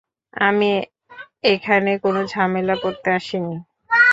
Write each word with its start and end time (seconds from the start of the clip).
আমি 0.41 0.71
এখানে 1.45 1.91
কোনো 2.03 2.21
ঝামেলা 2.27 2.75
করতে 2.75 3.07
আসিনি। 3.11 3.55